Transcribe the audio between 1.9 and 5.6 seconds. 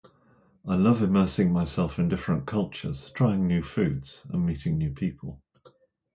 in different cultures, trying new foods, and meeting new people.